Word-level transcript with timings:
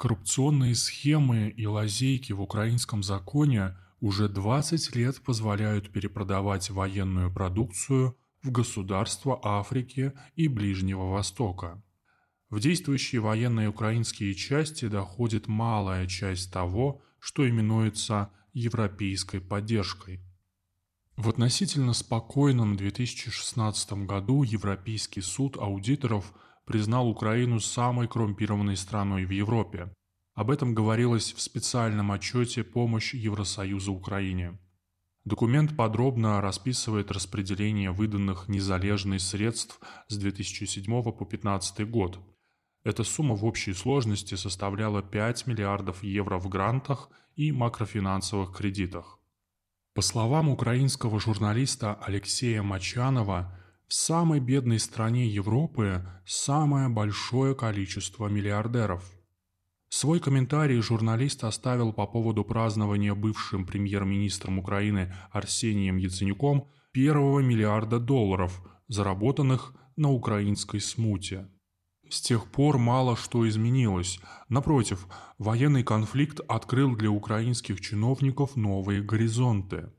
Коррупционные 0.00 0.74
схемы 0.76 1.50
и 1.54 1.66
лазейки 1.66 2.32
в 2.32 2.40
украинском 2.40 3.02
законе 3.02 3.76
уже 4.00 4.30
20 4.30 4.96
лет 4.96 5.20
позволяют 5.20 5.92
перепродавать 5.92 6.70
военную 6.70 7.30
продукцию 7.30 8.16
в 8.42 8.50
государства 8.50 9.38
Африки 9.44 10.14
и 10.36 10.48
Ближнего 10.48 11.10
Востока. 11.10 11.84
В 12.48 12.60
действующие 12.60 13.20
военные 13.20 13.68
украинские 13.68 14.32
части 14.34 14.88
доходит 14.88 15.48
малая 15.48 16.06
часть 16.06 16.50
того, 16.50 17.02
что 17.18 17.46
именуется 17.46 18.30
европейской 18.54 19.38
поддержкой. 19.38 20.24
В 21.18 21.28
относительно 21.28 21.92
спокойном 21.92 22.78
2016 22.78 23.92
году 24.06 24.44
Европейский 24.44 25.20
суд 25.20 25.58
аудиторов 25.58 26.32
признал 26.70 27.08
Украину 27.08 27.58
самой 27.58 28.06
коррумпированной 28.06 28.76
страной 28.76 29.24
в 29.24 29.30
Европе. 29.30 29.92
Об 30.34 30.52
этом 30.52 30.72
говорилось 30.72 31.32
в 31.32 31.40
специальном 31.40 32.12
отчете 32.12 32.62
«Помощь 32.62 33.12
Евросоюза 33.12 33.90
Украине». 33.90 34.56
Документ 35.24 35.76
подробно 35.76 36.40
расписывает 36.40 37.10
распределение 37.10 37.90
выданных 37.90 38.46
незалежных 38.46 39.20
средств 39.20 39.80
с 40.06 40.16
2007 40.16 40.84
по 40.84 41.10
2015 41.10 41.90
год. 41.90 42.20
Эта 42.84 43.02
сумма 43.02 43.34
в 43.34 43.44
общей 43.44 43.72
сложности 43.72 44.36
составляла 44.36 45.02
5 45.02 45.48
миллиардов 45.48 46.04
евро 46.04 46.38
в 46.38 46.48
грантах 46.48 47.10
и 47.34 47.50
макрофинансовых 47.50 48.56
кредитах. 48.56 49.18
По 49.92 50.02
словам 50.02 50.48
украинского 50.48 51.18
журналиста 51.18 51.94
Алексея 51.94 52.62
Мачанова, 52.62 53.59
в 53.90 53.94
самой 53.94 54.40
бедной 54.40 54.78
стране 54.78 55.26
Европы 55.26 56.08
самое 56.24 56.88
большое 56.88 57.54
количество 57.54 58.28
миллиардеров– 58.28 59.04
Свой 59.92 60.20
комментарий 60.20 60.80
журналист 60.80 61.42
оставил 61.42 61.92
по 61.92 62.06
поводу 62.06 62.44
празднования 62.44 63.12
бывшим 63.12 63.66
премьер-министром 63.66 64.60
Украины 64.60 65.12
Арсением 65.32 65.96
Яценюком 65.96 66.68
первого 66.92 67.40
миллиарда 67.40 67.98
долларов, 67.98 68.62
заработанных 68.86 69.74
на 69.96 70.12
украинской 70.12 70.80
смуте. 70.80 71.48
С 72.08 72.20
тех 72.20 72.46
пор 72.52 72.78
мало 72.78 73.16
что 73.16 73.48
изменилось. 73.48 74.20
Напротив, 74.48 75.08
военный 75.38 75.82
конфликт 75.82 76.40
открыл 76.48 76.94
для 76.94 77.10
украинских 77.10 77.80
чиновников 77.80 78.54
новые 78.54 79.02
горизонты. 79.02 79.92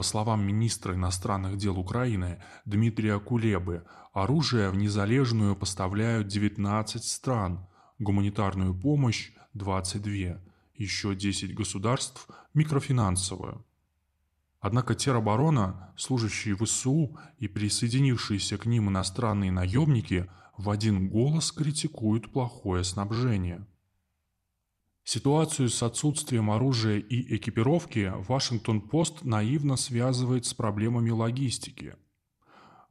По 0.00 0.04
словам 0.04 0.42
министра 0.46 0.94
иностранных 0.94 1.58
дел 1.58 1.78
Украины 1.78 2.42
Дмитрия 2.64 3.20
Кулебы, 3.20 3.84
оружие 4.14 4.70
в 4.70 4.74
незалежную 4.74 5.54
поставляют 5.54 6.26
19 6.26 7.04
стран– 7.04 7.68
гуманитарную 7.98 8.74
помощь– 8.74 9.32
22, 9.52 10.40
еще 10.74 11.14
10 11.14 11.54
государств– 11.54 12.28
микрофинансовую. 12.54 13.62
Однако 14.58 14.94
тероборона, 14.94 15.92
служащие 15.98 16.56
ВСУ 16.56 17.18
и 17.36 17.46
присоединившиеся 17.46 18.56
к 18.56 18.64
ним 18.64 18.88
иностранные 18.88 19.52
наемники 19.52 20.30
в 20.56 20.70
один 20.70 21.10
голос 21.10 21.52
критикуют 21.52 22.32
плохое 22.32 22.84
снабжение. 22.84 23.66
Ситуацию 25.12 25.70
с 25.70 25.82
отсутствием 25.82 26.52
оружия 26.52 26.98
и 27.00 27.34
экипировки 27.34 28.12
Вашингтон-Пост 28.28 29.24
наивно 29.24 29.74
связывает 29.74 30.46
с 30.46 30.54
проблемами 30.54 31.10
логистики. 31.10 31.96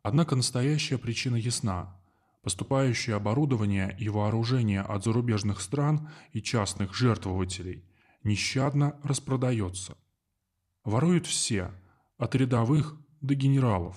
Однако 0.03 0.35
настоящая 0.35 0.97
причина 0.97 1.37
ясна. 1.37 1.97
Поступающее 2.41 3.15
оборудование 3.15 3.95
и 3.97 4.09
вооружение 4.09 4.81
от 4.81 5.05
зарубежных 5.05 5.61
стран 5.61 6.09
и 6.33 6.41
частных 6.41 6.93
жертвователей 6.93 7.85
нещадно 8.25 8.99
распродается. 9.01 9.95
Воруют 10.83 11.25
все, 11.25 11.71
от 12.17 12.35
рядовых 12.35 12.97
до 13.21 13.33
генералов. 13.33 13.95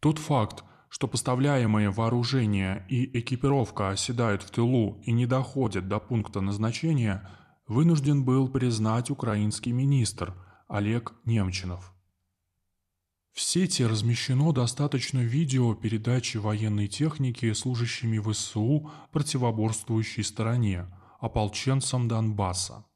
Тот 0.00 0.18
факт, 0.18 0.64
что 0.88 1.08
поставляемое 1.08 1.90
вооружение 1.90 2.84
и 2.88 3.18
экипировка 3.18 3.90
оседают 3.90 4.42
в 4.42 4.50
тылу 4.50 5.00
и 5.04 5.12
не 5.12 5.26
доходят 5.26 5.88
до 5.88 5.98
пункта 5.98 6.40
назначения, 6.40 7.28
вынужден 7.66 8.24
был 8.24 8.48
признать 8.48 9.10
украинский 9.10 9.72
министр 9.72 10.34
Олег 10.68 11.14
Немчинов– 11.24 11.92
в 13.36 13.40
сети 13.42 13.82
размещено 13.82 14.50
достаточно 14.52 15.18
видео 15.18 15.74
передачи 15.74 16.38
военной 16.38 16.88
техники 16.88 17.52
служащими 17.52 18.18
ВСУ 18.18 18.90
противоборствующей 19.12 20.24
стороне, 20.24 20.86
ополченцам 21.20 22.08
Донбасса. 22.08 22.86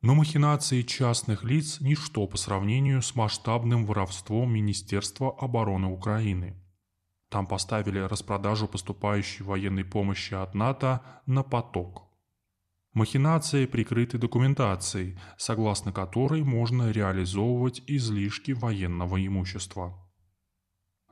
Но 0.00 0.14
махинации 0.14 0.80
частных 0.80 1.44
лиц– 1.44 1.78
ничто 1.80 2.26
по 2.26 2.38
сравнению 2.38 3.02
с 3.02 3.14
масштабным 3.14 3.84
воровством 3.84 4.54
Министерства 4.54 5.36
обороны 5.38 5.88
Украины. 5.88 6.58
Там 7.34 7.48
поставили 7.48 7.98
распродажу 7.98 8.68
поступающей 8.68 9.44
военной 9.44 9.84
помощи 9.84 10.34
от 10.34 10.54
НАТО 10.54 11.00
на 11.26 11.42
поток. 11.42 12.04
Махинации 12.92 13.66
прикрыты 13.66 14.18
документацией, 14.18 15.18
согласно 15.36 15.90
которой 15.90 16.44
можно 16.44 16.92
реализовывать 16.92 17.82
излишки 17.88 18.52
военного 18.52 19.16
имущества. 19.26 19.98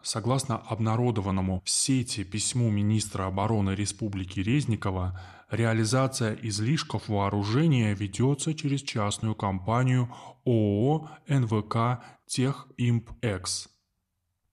Согласно 0.00 0.58
обнародованному 0.58 1.60
в 1.64 1.68
сети 1.68 2.22
письму 2.22 2.70
министра 2.70 3.26
обороны 3.26 3.70
Республики 3.70 4.38
Резникова, 4.38 5.20
реализация 5.50 6.34
излишков 6.34 7.08
вооружения 7.08 7.94
ведется 7.94 8.54
через 8.54 8.82
частную 8.82 9.34
компанию 9.34 10.08
ООО 10.44 11.10
НВК 11.26 12.00
Техимпэкс. 12.28 13.72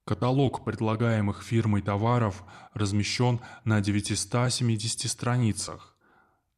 Каталог 0.10 0.66
предлагаемых 0.66 1.44
фирмой 1.44 1.84
товаров 1.84 2.44
размещен 2.74 3.42
на 3.64 3.80
970 3.80 5.08
страницах. 5.08 5.96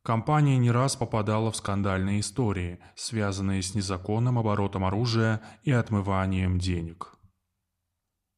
Компания 0.04 0.58
не 0.58 0.72
раз 0.72 0.96
попадала 0.96 1.52
в 1.52 1.58
скандальные 1.58 2.22
истории, 2.22 2.80
связанные 2.96 3.62
с 3.62 3.76
незаконным 3.76 4.40
оборотом 4.40 4.86
оружия 4.86 5.42
и 5.64 5.72
отмыванием 5.72 6.60
денег. 6.60 7.18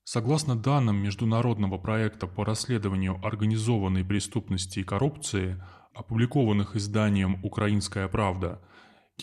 Согласно 0.03 0.55
данным 0.55 0.95
международного 0.95 1.77
проекта 1.77 2.25
по 2.25 2.43
расследованию 2.43 3.23
организованной 3.23 4.03
преступности 4.03 4.79
и 4.79 4.83
коррупции, 4.83 5.63
опубликованных 5.93 6.75
изданием 6.75 7.37
«Украинская 7.45 8.07
правда», 8.07 8.63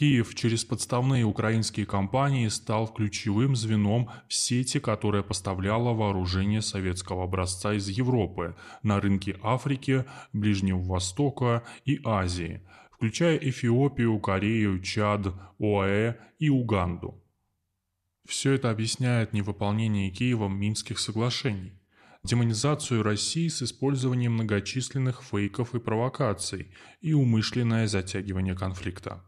Киев 0.01 0.35
через 0.35 0.65
подставные 0.65 1.25
украинские 1.25 1.85
компании 1.85 2.49
стал 2.49 2.89
ключевым 2.89 3.55
звеном 3.55 4.09
в 4.29 4.33
сети, 4.33 4.81
которая 4.81 5.23
поставляла 5.23 5.93
вооружение 5.93 6.63
советского 6.63 7.25
образца 7.25 7.75
из 7.75 7.87
Европы 7.91 8.57
на 8.83 8.99
рынки 8.99 9.37
Африки, 9.43 10.07
Ближнего 10.33 10.81
Востока 10.81 11.65
и 11.85 12.01
Азии, 12.03 12.63
включая 12.91 13.37
Эфиопию, 13.37 14.19
Корею, 14.21 14.81
Чад, 14.81 15.35
ОАЭ 15.59 16.17
и 16.39 16.49
Уганду. 16.49 17.23
Все 18.27 18.53
это 18.53 18.71
объясняет 18.71 19.35
невыполнение 19.35 20.11
Киевом 20.11 20.59
Минских 20.59 20.99
соглашений, 20.99 21.79
демонизацию 22.25 23.03
России 23.03 23.49
с 23.49 23.63
использованием 23.63 24.33
многочисленных 24.33 25.23
фейков 25.23 25.75
и 25.75 25.79
провокаций 25.79 26.73
и 27.03 27.13
умышленное 27.13 27.87
затягивание 27.87 28.57
конфликта. 28.57 29.27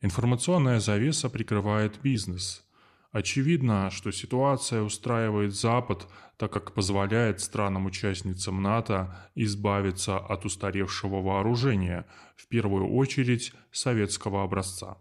Информационная 0.00 0.78
завеса 0.78 1.28
прикрывает 1.28 2.00
бизнес. 2.00 2.64
Очевидно, 3.10 3.90
что 3.90 4.12
ситуация 4.12 4.82
устраивает 4.82 5.54
Запад, 5.54 6.06
так 6.36 6.52
как 6.52 6.72
позволяет 6.72 7.40
странам-участницам 7.40 8.62
НАТО 8.62 9.16
избавиться 9.34 10.18
от 10.18 10.44
устаревшего 10.44 11.20
вооружения, 11.20 12.06
в 12.36 12.46
первую 12.46 12.86
очередь 12.92 13.52
советского 13.72 14.44
образца. 14.44 14.98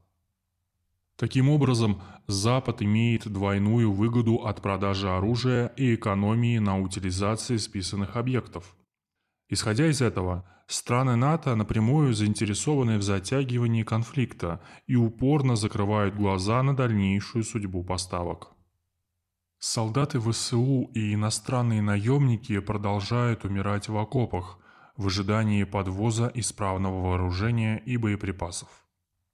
Таким 1.15 1.49
образом, 1.49 2.01
Запад 2.27 2.81
имеет 2.81 3.27
двойную 3.27 3.91
выгоду 3.91 4.45
от 4.45 4.61
продажи 4.61 5.09
оружия 5.09 5.67
и 5.75 5.95
экономии 5.95 6.57
на 6.59 6.79
утилизации 6.79 7.57
списанных 7.57 8.15
объектов. 8.15 8.75
Исходя 9.49 9.88
из 9.89 10.01
этого, 10.01 10.45
страны 10.67 11.15
НАТО 11.15 11.55
напрямую 11.55 12.13
заинтересованы 12.13 12.97
в 12.97 13.01
затягивании 13.01 13.83
конфликта 13.83 14.61
и 14.88 14.95
упорно 14.95 15.55
закрывают 15.55 16.15
глаза 16.15 16.61
на 16.63 16.75
дальнейшую 16.75 17.44
судьбу 17.44 17.83
поставок. 17.83 18.51
Солдаты 19.59 20.19
ВСУ 20.19 20.91
и 20.94 21.13
иностранные 21.13 21.81
наемники 21.81 22.59
продолжают 22.59 23.45
умирать 23.45 23.88
в 23.88 23.97
окопах 23.97 24.59
в 24.97 25.07
ожидании 25.07 25.63
подвоза 25.63 26.29
исправного 26.33 27.09
вооружения 27.09 27.81
и 27.85 27.97
боеприпасов. 27.97 28.69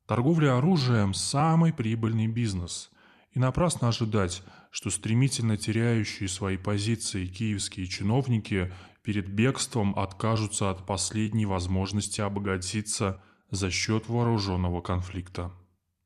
Торговля 0.06 0.58
оружием– 0.58 1.14
самый 1.16 1.74
прибыльный 1.74 2.28
бизнес, 2.28 2.92
и 3.32 3.40
напрасно 3.40 3.88
ожидать, 3.88 4.44
что 4.70 4.90
стремительно 4.90 5.58
теряющие 5.58 6.30
свои 6.30 6.58
позиции 6.58 7.26
киевские 7.26 7.88
чиновники 7.88 8.72
перед 9.04 9.28
бегством 9.28 9.98
откажутся 10.00 10.72
от 10.72 10.86
последней 10.86 11.46
возможности 11.46 12.22
обогатиться 12.22 13.22
за 13.52 13.70
счет 13.70 14.08
вооруженного 14.08 14.82
конфликта. 14.82 15.52